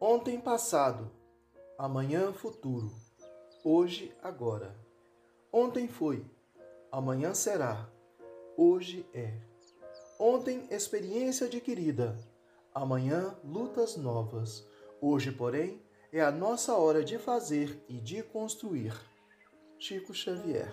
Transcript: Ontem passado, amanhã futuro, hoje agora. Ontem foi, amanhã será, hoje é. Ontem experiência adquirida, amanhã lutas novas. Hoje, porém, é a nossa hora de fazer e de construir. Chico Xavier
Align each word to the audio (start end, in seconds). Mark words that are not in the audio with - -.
Ontem 0.00 0.38
passado, 0.38 1.10
amanhã 1.78 2.30
futuro, 2.30 2.92
hoje 3.64 4.14
agora. 4.22 4.76
Ontem 5.50 5.88
foi, 5.88 6.22
amanhã 6.92 7.32
será, 7.32 7.88
hoje 8.58 9.08
é. 9.14 9.40
Ontem 10.18 10.66
experiência 10.70 11.46
adquirida, 11.46 12.14
amanhã 12.74 13.38
lutas 13.42 13.96
novas. 13.96 14.68
Hoje, 15.00 15.32
porém, 15.32 15.82
é 16.12 16.20
a 16.20 16.30
nossa 16.30 16.76
hora 16.76 17.02
de 17.02 17.16
fazer 17.16 17.82
e 17.88 17.98
de 17.98 18.22
construir. 18.22 18.94
Chico 19.78 20.12
Xavier 20.12 20.70